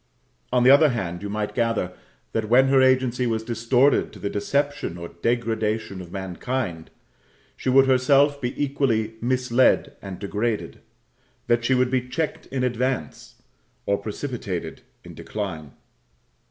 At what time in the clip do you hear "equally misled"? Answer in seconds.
8.59-9.95